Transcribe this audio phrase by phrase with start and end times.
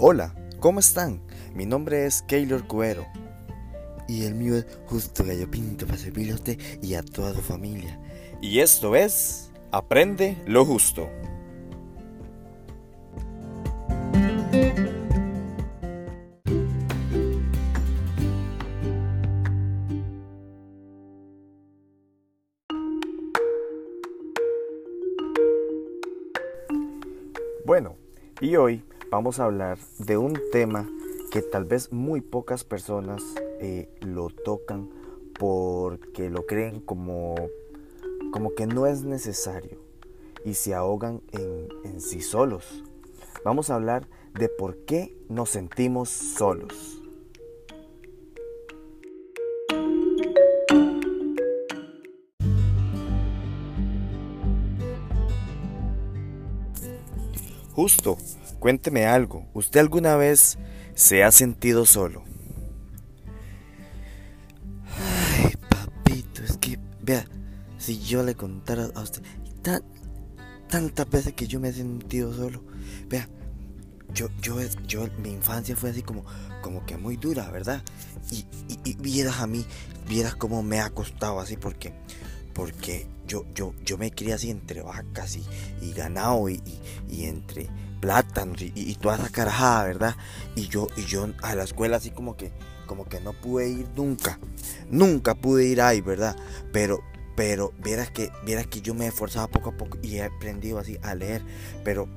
[0.00, 1.20] Hola, ¿cómo están?
[1.54, 3.04] Mi nombre es Keylor Cuero.
[4.06, 7.40] Y el mío es Justo Gallo Pinto para servirle a usted y a toda su
[7.40, 7.98] familia.
[8.40, 11.10] Y esto es Aprende lo Justo.
[27.64, 27.96] Bueno,
[28.40, 30.88] y hoy vamos a hablar de un tema
[31.30, 33.22] que tal vez muy pocas personas
[33.60, 34.88] eh, lo tocan
[35.38, 37.34] porque lo creen como,
[38.32, 39.78] como que no es necesario
[40.44, 42.84] y se ahogan en, en sí solos.
[43.44, 47.02] Vamos a hablar de por qué nos sentimos solos.
[57.72, 58.18] Justo,
[58.58, 59.46] cuénteme algo.
[59.54, 60.58] ¿Usted alguna vez
[60.94, 62.24] se ha sentido solo?
[65.36, 67.24] Ay, papito, es que, vea,
[67.78, 69.22] si yo le contara a usted
[69.62, 69.82] tan,
[70.68, 72.62] tantas veces que yo me he sentido solo,
[73.08, 73.28] vea,
[74.14, 74.56] yo, yo,
[74.86, 76.24] yo, mi infancia fue así como,
[76.62, 77.82] como que muy dura, ¿verdad?
[78.30, 78.46] Y,
[78.84, 79.64] y, vieras a mí,
[80.08, 81.92] vieras cómo me ha costado así, porque,
[82.54, 85.44] porque yo, yo, yo me crié así entre vacas y,
[85.82, 86.62] y ganado y,
[87.08, 87.68] y, entre
[88.00, 90.16] plátanos y, toda esa carajada, ¿verdad?
[90.54, 92.52] Y yo, y yo a la escuela así como que,
[92.86, 94.38] como que no pude ir nunca,
[94.90, 96.36] nunca pude ir ahí, ¿verdad?
[96.72, 97.00] Pero,
[97.36, 100.98] pero vieras que, vieras que yo me esforzaba poco a poco y he aprendido así
[101.02, 101.42] a leer,
[101.84, 102.08] pero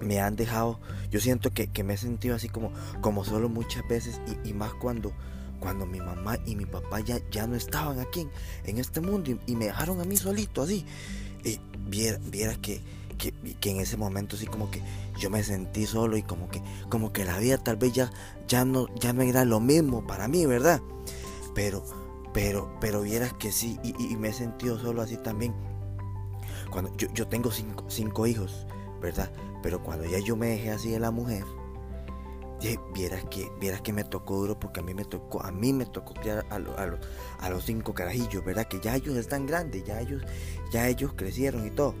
[0.00, 4.20] me han dejado, yo siento que, me he sentido así como, como solo muchas veces
[4.44, 5.12] y, más cuando,
[5.60, 8.28] cuando mi mamá y mi papá ya, ya no estaban aquí
[8.64, 10.84] en, este mundo y, me dejaron a mí solito así.
[11.44, 12.80] Y viera, que,
[13.16, 14.80] que, en ese momento así como que
[15.18, 18.10] yo me sentí solo y como que, como que la vida tal vez ya,
[18.46, 20.80] ya, no, ya no era lo mismo para mí, ¿verdad?
[21.54, 21.84] Pero,
[22.32, 25.54] pero, pero vieras que sí, y, me he sentido solo así también.
[26.70, 28.66] Cuando yo, yo tengo cinco, cinco hijos,
[29.00, 29.32] ¿verdad?
[29.62, 31.44] Pero cuando ya yo me dejé así de la mujer,
[32.94, 35.86] vieras que, vieras que me tocó duro porque a mí me tocó, a mí me
[35.86, 38.66] tocó criar a, a, los cinco carajillos, ¿verdad?
[38.66, 40.22] Que ya ellos están grandes, ya ellos,
[40.72, 41.94] ya ellos crecieron y todo.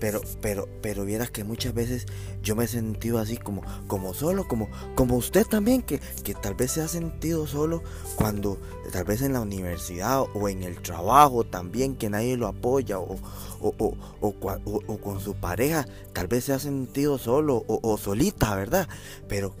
[0.00, 2.06] Pero, pero, pero vieras que muchas veces
[2.42, 6.54] yo me he sentido así como, como solo, como, como usted también, que, que tal
[6.54, 7.82] vez se ha sentido solo
[8.16, 8.58] cuando
[8.92, 13.16] tal vez en la universidad o en el trabajo también que nadie lo apoya o,
[13.60, 18.88] o, con su pareja, tal vez se ha sentido solo o, solita, ¿verdad?
[19.28, 19.54] Pero,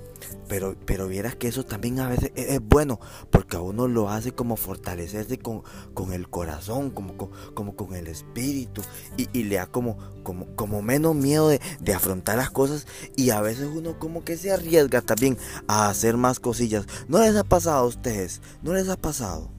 [0.48, 3.00] pero, pero vieras que eso también a veces es, bueno,
[3.30, 5.62] porque a uno lo hace como fortalecerse con,
[5.94, 7.16] con el corazón, como,
[7.54, 8.82] como con el espíritu,
[9.16, 13.40] y, le da como, como, como menos miedo de, de, afrontar las cosas, y a
[13.40, 16.86] veces uno como que se arriesga también a hacer más cosillas.
[17.08, 18.40] ¿No les ha pasado a ustedes?
[18.62, 19.55] ¿No les ha pasado?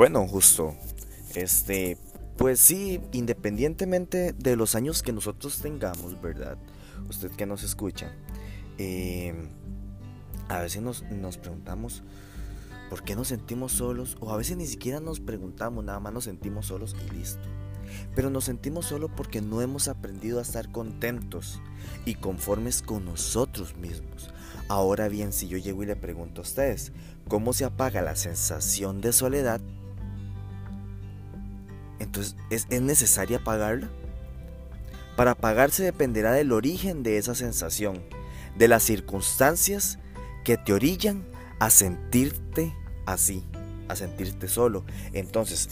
[0.00, 0.74] Bueno, justo.
[1.34, 1.98] Este,
[2.38, 6.56] pues sí, independientemente de los años que nosotros tengamos, ¿verdad?
[7.10, 8.10] Usted que nos escucha,
[8.78, 9.50] em,
[10.48, 12.02] a veces nos, nos preguntamos
[12.88, 16.24] por qué nos sentimos solos, o a veces ni siquiera nos preguntamos, nada más nos
[16.24, 17.46] sentimos solos y listo.
[18.14, 21.60] Pero nos sentimos solos porque no hemos aprendido a estar contentos
[22.06, 24.30] y conformes con nosotros mismos.
[24.66, 26.90] Ahora bien, si yo llego y le pregunto a ustedes,
[27.28, 29.60] ¿cómo se apaga la sensación de soledad?
[32.20, 32.36] Entonces,
[32.70, 33.88] ¿es, necesaria pagarla?
[35.16, 38.02] Para pagarse dependerá del origen de esa sensación,
[38.56, 39.98] de las circunstancias
[40.44, 41.24] que te orillan
[41.58, 42.74] a sentirte
[43.06, 43.44] así,
[43.88, 44.84] a sentirte solo.
[45.12, 45.68] Entonces,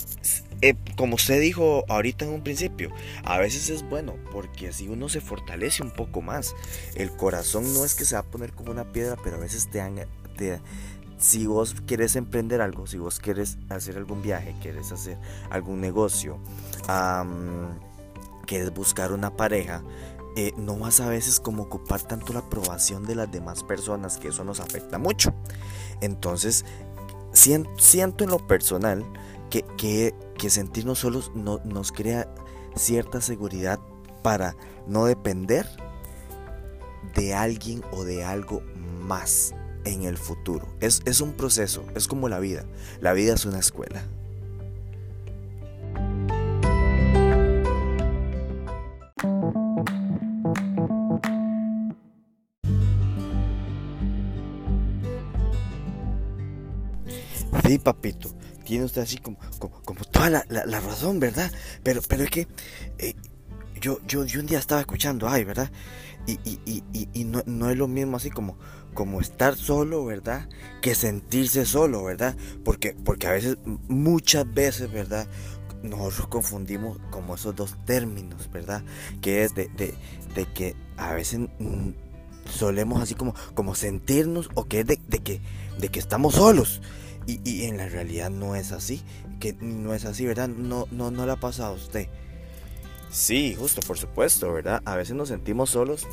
[0.61, 2.91] eh, como usted dijo ahorita en un principio,
[3.25, 6.55] a veces es bueno porque así uno se fortalece un poco más.
[6.94, 9.69] El corazón no es que se va a poner como una piedra, pero a veces
[9.69, 9.83] te,
[10.37, 10.61] te,
[11.19, 15.19] si vos quieres emprender algo, si vos quieres hacer algún viaje, quieres hacer
[15.50, 16.38] algún negocio,
[18.47, 19.82] quieres buscar una pareja,
[20.37, 24.29] eh, no vas a veces como ocupar tanto la aprobación de las demás personas, que
[24.29, 25.35] eso nos afecta mucho.
[26.00, 26.65] Entonces,
[27.32, 29.05] siento, en lo personal
[29.50, 29.65] que,
[30.37, 32.32] que, sentirnos solos no, nos crea
[32.76, 33.81] cierta seguridad
[34.23, 34.55] para
[34.87, 35.67] no depender
[37.17, 38.62] de alguien o de algo
[39.00, 39.55] más
[39.88, 40.67] en el futuro.
[40.81, 42.64] Es, es un proceso, es como la vida.
[43.00, 44.02] La vida es una escuela.
[57.64, 58.31] Sí, papito,
[58.64, 59.38] tiene usted así como,
[59.84, 61.52] como, toda la, razón, ¿verdad?
[61.82, 62.49] Pero, pero es que
[62.96, 63.14] eh,
[63.81, 65.71] yo, yo, yo un día estaba escuchando, ay, ¿verdad?
[66.27, 68.57] Y, y, y, y no, no, es lo mismo así como,
[68.95, 70.49] como estar solo, ¿verdad?
[70.83, 72.37] Que sentirse solo, ¿verdad?
[72.65, 73.57] Porque, porque a veces,
[73.89, 75.27] muchas veces, ¿verdad?
[75.83, 78.83] Nosotros confundimos como esos dos términos, ¿verdad?
[79.21, 79.95] Que es de, de,
[80.35, 81.91] de que a veces mm,
[82.49, 85.41] solemos así como, como sentirnos o que es de, que,
[85.79, 86.83] de que estamos solos.
[87.27, 89.03] Y, y, en la realidad no es así.
[89.39, 90.49] Que no es así, ¿verdad?
[90.49, 92.09] No, no, no le ha pasado a usted.
[93.10, 94.82] Sí, justo, por supuesto, ¿verdad?
[94.84, 96.06] A veces nos sentimos solos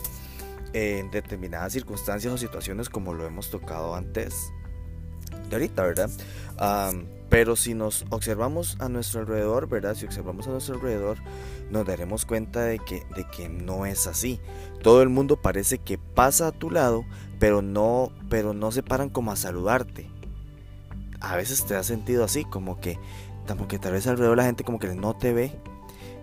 [0.74, 4.52] en determinadas circunstancias o situaciones como lo hemos tocado antes
[5.50, 6.10] de ahorita, ¿verdad?
[7.30, 9.96] pero si nos observamos a nuestro alrededor, ¿verdad?
[9.96, 11.18] Si observamos a nuestro alrededor,
[11.70, 14.40] nos daremos cuenta de que, de que no es así.
[14.84, 17.04] Todo el mundo parece que pasa a tu lado,
[17.40, 20.10] pero no, pero no se paran como a saludarte.
[21.20, 23.00] A veces te has sentido así, como que,
[23.48, 25.52] como que tal vez alrededor la gente como que no te ve.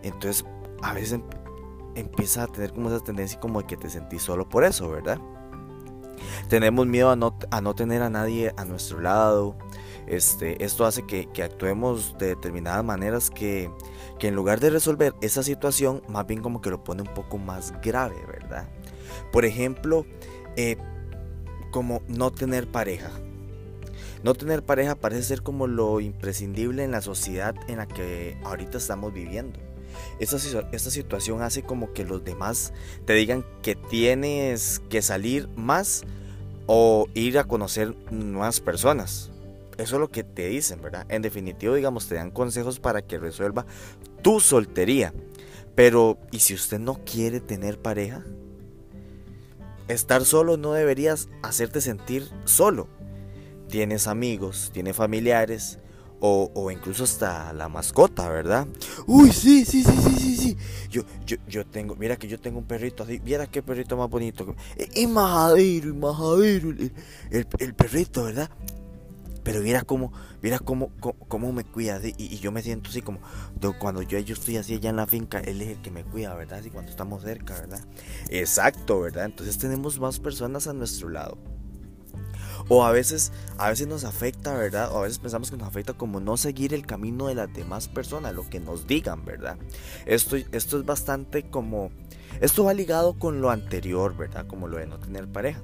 [0.03, 0.47] Entonces,
[0.83, 1.23] a veces em,
[1.95, 5.19] empieza a tener como esa tendencia como de que te sentís solo por eso, ¿verdad?
[6.49, 9.57] Tenemos miedo a no, a no tener a nadie a nuestro lado.
[10.07, 13.71] Este, esto hace que, actuemos de determinadas maneras que,
[14.19, 17.39] que, en lugar de resolver esa situación, más bien como que lo pone un poco
[17.39, 18.69] más grave, ¿verdad?
[19.31, 20.05] Por ejemplo,
[20.57, 20.77] eh,
[21.71, 23.11] como no tener pareja.
[24.23, 28.79] No tener pareja parece ser como lo imprescindible en la sociedad en la que ahorita
[28.79, 29.59] estamos viviendo.
[30.19, 30.37] Esta,
[30.73, 32.73] esta, situación hace como que los demás
[33.05, 36.05] te digan que tienes que salir más
[36.67, 39.31] o ir a conocer nuevas personas.
[39.79, 41.07] Eso es lo que te dicen, ¿verdad?
[41.09, 43.67] En definitivo, digamos, te dan consejos para que resuelva
[44.23, 45.13] tu soltería.
[45.75, 48.23] Pero, ¿y si usted no quiere tener pareja?
[49.89, 52.89] Estar solo no deberías hacerte sentir solo.
[53.69, 55.79] Tienes amigos, tienes familiares,
[56.25, 58.69] o, incluso hasta la mascota, ¿verdad?
[59.07, 60.57] Uy, sí, sí, sí, sí, sí, sí.
[60.89, 64.09] Yo, yo, yo tengo, mira que yo tengo un perrito así, mira qué perrito más
[64.09, 64.55] bonito.
[64.77, 66.71] Es, majadero, es majadero
[67.31, 68.49] el, perrito, ¿verdad?
[69.43, 70.93] Pero mira cómo, mira cómo,
[71.27, 73.19] cómo, me cuida, y, yo me siento así como,
[73.81, 76.37] cuando yo, yo estoy así allá en la finca, él es el que me cuida,
[76.37, 76.61] ¿verdad?
[76.61, 77.85] Así cuando estamos cerca, ¿verdad?
[78.29, 79.25] Exacto, ¿verdad?
[79.25, 81.37] Entonces tenemos más personas a nuestro lado.
[82.75, 84.91] O a veces, a veces nos afecta, ¿verdad?
[84.93, 87.87] O a veces pensamos que nos afecta como no seguir el camino de las demás
[87.87, 89.59] personas, lo que nos digan, ¿verdad?
[90.07, 91.91] Esto, esto es bastante como...
[92.41, 94.47] Esto va ligado con lo anterior, ¿verdad?
[94.47, 95.61] Como lo de no tener pareja.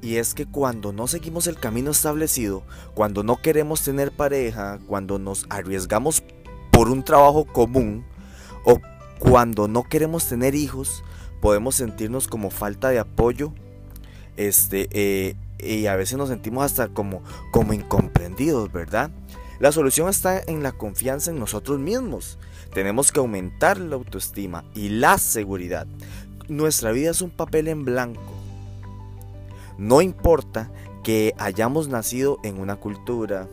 [0.00, 2.62] y es que cuando no seguimos el camino establecido,
[2.94, 6.22] cuando no queremos tener pareja, cuando nos arriesgamos
[6.70, 8.06] por un trabajo común
[8.64, 8.80] o
[9.18, 11.02] cuando no queremos tener hijos,
[11.40, 13.52] podemos sentirnos como falta de apoyo
[14.36, 19.10] este, eh, y a veces nos sentimos hasta como, como incomprendidos, ¿verdad?
[19.60, 22.38] La solución está en la confianza en nosotros mismos.
[22.72, 25.86] Tenemos que aumentar la autoestima y la seguridad.
[26.48, 28.20] Nuestra vida es un papel en blanco.
[29.78, 30.70] No importa
[31.02, 33.48] que hayamos nacido en una cultura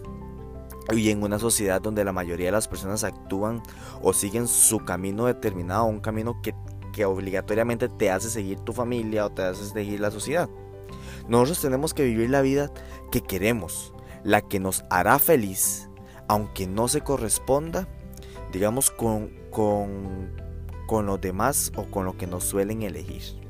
[0.91, 3.61] y en una sociedad donde la mayoría de las personas actúan
[4.01, 6.55] o siguen su camino determinado, un camino que,
[6.93, 10.49] que obligatoriamente te hace seguir tu familia o te hace seguir la sociedad.
[11.27, 12.71] Nosotros tenemos que vivir la vida
[13.11, 15.89] que queremos, la que nos hará feliz,
[16.27, 17.87] aunque no se corresponda,
[18.51, 20.35] digamos, con, con,
[20.87, 23.40] con los demás o con lo que nos suelen elegir.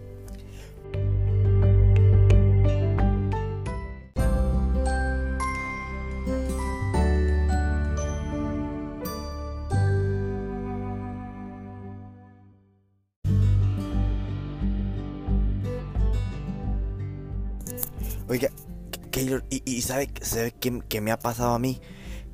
[18.31, 18.49] Oiga,
[19.11, 21.81] Keylor, y, sabe, sabe qué, me ha pasado a mí?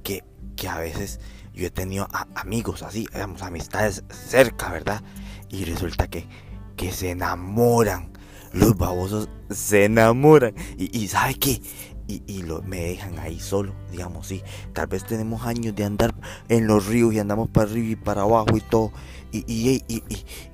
[0.04, 0.24] Que,
[0.56, 1.20] que a veces
[1.56, 5.02] yo he tenido amigos así, digamos, amistades cerca, ¿verdad?
[5.50, 6.28] Y resulta que,
[6.76, 8.14] que se enamoran.
[8.54, 10.54] Los babosos se enamoran.
[10.78, 11.64] Y, y ¿sabe qué?
[12.08, 14.42] Y, y lo, me dejan ahí solo, digamos, sí.
[14.72, 16.16] Tal vez tenemos años de andar
[16.48, 18.94] en los ríos y andamos para arriba y para abajo y todo.
[19.34, 20.04] Y, y, y,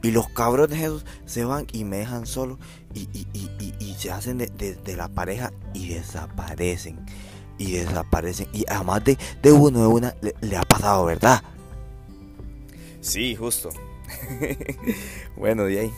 [0.01, 2.57] y, los cabrones esos se van y me dejan solo
[2.95, 3.07] y,
[3.99, 6.99] se hacen de, de, la pareja y desaparecen.
[7.59, 8.47] Y desaparecen.
[8.51, 11.43] Y además de, de uno de una le, ha pasado, ¿verdad?
[12.99, 13.69] Sí, justo.
[15.37, 15.91] bueno, de ahí.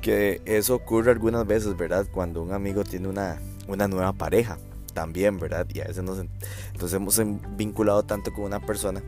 [0.00, 2.06] Que eso ocurre algunas veces, ¿verdad?
[2.10, 4.58] Cuando un amigo tiene una, una nueva pareja
[4.94, 5.66] también, ¿verdad?
[5.74, 6.24] Y a veces nos,
[6.80, 7.20] nos hemos
[7.56, 9.02] vinculado tanto con una persona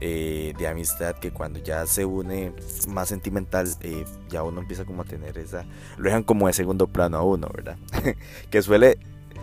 [0.00, 2.52] eh, de amistad que cuando ya se une
[2.88, 5.64] más sentimental, eh, ya uno empieza como a tener esa,
[5.96, 7.76] lo dejan como de segundo plano a uno, ¿verdad?
[8.50, 8.98] que suele,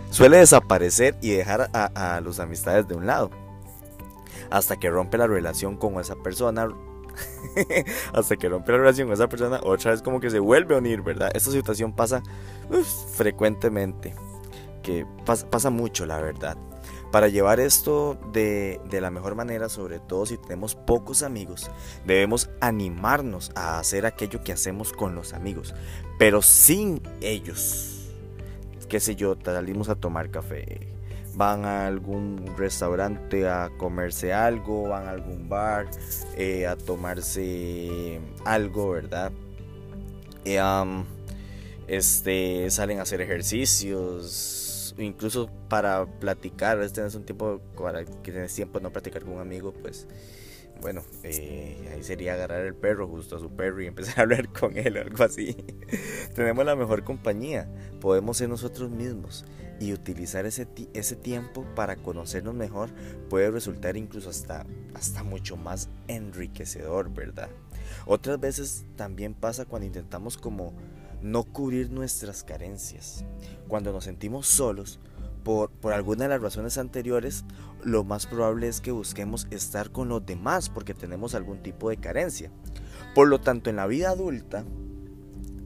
[0.10, 3.32] suele desaparecer y dejar a, a los amistades de un lado.
[4.50, 6.68] hasta que rompe la relación con esa persona.
[8.14, 10.78] hasta que rompe la relación con esa persona, otra vez como que se vuelve a
[10.78, 11.32] unir, ¿verdad?
[11.34, 12.22] Esta situación pasa
[13.16, 14.14] frecuentemente,
[14.82, 16.58] que pasa mucho, la verdad.
[17.12, 21.70] Para llevar esto de, de, la mejor manera, sobre todo si tenemos pocos amigos,
[22.06, 25.76] debemos animarnos a hacer aquello que hacemos con los amigos,
[26.18, 28.14] pero sin ellos.
[28.88, 30.88] Qué sé yo, salimos a tomar café,
[31.36, 35.90] van a algún restaurante a comerse algo, van a algún bar
[36.38, 39.32] eh, a tomarse algo, ¿verdad?
[41.88, 44.71] Este, salen a hacer ejercicios
[45.04, 49.42] incluso para platicar, es un tiempo para que tienes tiempo de no platicar con un
[49.42, 50.08] amigo, pues
[50.82, 54.50] bueno, eh, ahí sería agarrar el perro justo a su perro y empezar a hablar
[54.52, 55.56] con él o algo así.
[56.36, 59.46] Tenemos la mejor compañía, podemos ser nosotros mismos
[59.80, 62.90] y utilizar ese, ese tiempo para conocernos mejor
[63.30, 67.50] puede resultar incluso hasta, hasta mucho más enriquecedor, ¿verdad?
[68.06, 70.74] Otras veces también pasa cuando intentamos como
[71.22, 73.26] no cubrir nuestras carencias.
[73.68, 75.00] Cuando nos sentimos solos,
[75.44, 77.46] por, por, alguna de las razones anteriores,
[77.84, 81.98] lo más probable es que busquemos estar con los demás porque tenemos algún tipo de
[81.98, 82.52] carencia.
[83.16, 84.64] Por lo tanto, en la vida adulta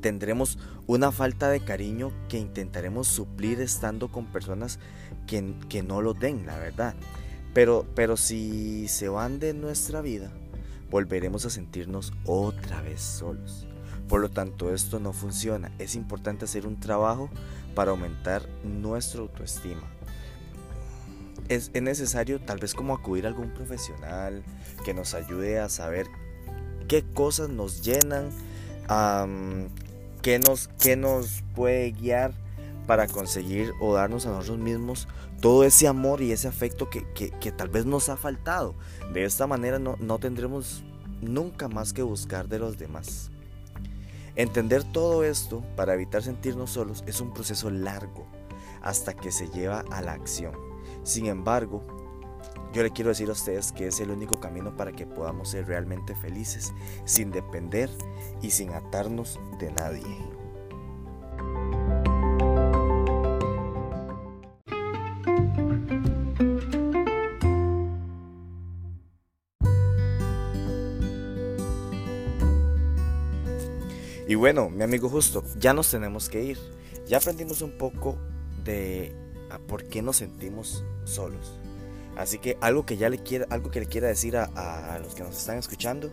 [0.01, 4.79] tendremos una falta de cariño que intentaremos suplir estando con personas
[5.27, 6.95] que, que no lo den, la verdad.
[7.53, 10.31] Pero, pero si se van de nuestra vida,
[10.91, 13.67] volveremos a sentirnos otra vez solos.
[14.07, 15.71] Por lo tanto, esto no funciona.
[15.79, 17.29] Es importante hacer un trabajo
[17.73, 19.83] para aumentar nuestra autoestima.
[21.49, 24.43] Es, necesario tal vez como acudir a algún profesional
[24.83, 26.07] que nos ayude a saber
[26.87, 28.29] qué cosas nos llenan,
[30.21, 32.33] qué, nos, qué nos puede guiar
[32.87, 35.07] para conseguir o darnos a nosotros mismos
[35.41, 37.01] todo ese amor y ese afecto que,
[37.51, 38.75] tal vez nos ha faltado.
[39.13, 40.83] De esta manera no, no tendremos
[41.21, 43.29] nunca más que buscar de los demás.
[44.35, 48.27] Entender todo esto para evitar sentirnos solos es un proceso largo
[48.81, 50.53] hasta que se lleva a la acción.
[51.03, 51.81] Sin embargo,
[52.73, 55.67] yo le quiero decir a ustedes que es el único camino para que podamos ser
[55.67, 56.73] realmente felices,
[57.05, 57.89] sin depender
[58.41, 60.34] y sin atarnos de nadie.
[74.27, 76.57] Y bueno, mi amigo justo, ya nos tenemos que ir.
[77.07, 78.17] Ya aprendimos un poco
[78.63, 79.15] de
[79.67, 81.59] por qué nos sentimos solos.
[82.17, 85.23] Así que algo que ya le quiera, algo que le quiera decir a, los que
[85.23, 86.11] nos están escuchando.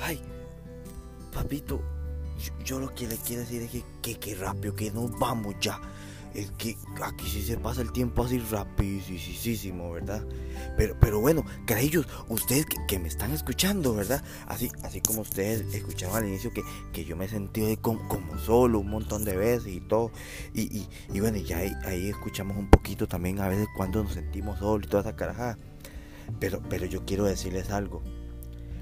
[0.00, 0.20] Ay,
[1.32, 1.80] papito,
[2.64, 5.80] yo, lo que le quiero decir es que, que, que rápido, que nos vamos ya
[6.38, 10.24] es que aquí sí se pasa el tiempo así rapidísimo, ¿verdad?
[10.76, 11.44] Pero, pero bueno,
[11.78, 14.22] ellos ustedes que, me están escuchando, ¿verdad?
[14.46, 18.78] Así, así como ustedes escucharon al inicio que, que yo me he sentido como, solo
[18.78, 20.12] un montón de veces y todo.
[20.54, 24.58] Y, y, bueno, ya ahí, ahí, escuchamos un poquito también a veces cuando nos sentimos
[24.60, 25.58] solos y toda esa carajada.
[26.38, 28.02] Pero, pero yo quiero decirles algo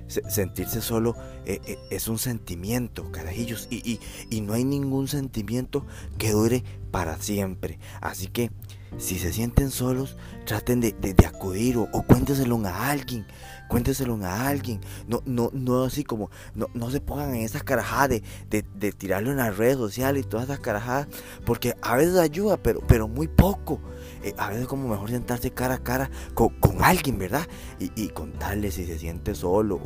[0.08, 5.86] sentirse solo eh, eh, es un sentimiento, carajillos, y, y, no hay ningún sentimiento
[6.18, 7.78] que dure para siempre.
[8.00, 8.50] Así que
[8.98, 10.94] si se sienten solos, traten de,
[11.26, 13.26] acudir o, o, cuénteselo a alguien.
[13.68, 14.80] Cuénteselo a alguien.
[15.08, 19.30] No, no, no así como, no, no se pongan en esas carajadas de, de, tirarlo
[19.30, 21.08] en las redes sociales y todas esas carajadas.
[21.44, 23.80] Porque a veces ayuda, pero, pero muy poco.
[24.22, 27.46] Eh, a veces como mejor sentarse cara a cara con, alguien, ¿verdad?
[27.78, 29.76] Y, contarle si se siente solo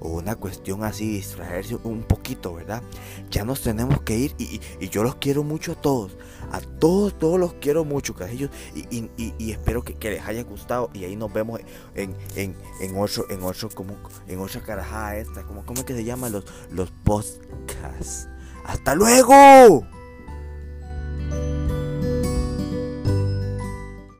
[0.00, 2.82] o, una cuestión así, distraerse un poquito, ¿verdad?
[3.30, 6.16] Ya nos tenemos que ir y, yo los quiero mucho a todos.
[6.52, 8.50] A todos, todos los quiero mucho, carajillos.
[8.74, 10.90] Y, espero que, les haya gustado.
[10.92, 11.60] Y ahí nos vemos
[11.94, 15.42] en, en, en otro, en otro, como, en otra carajada esta.
[15.44, 18.28] Como, ¿Cómo es que se llaman los, los podcasts?
[18.64, 19.99] ¡Hasta luego!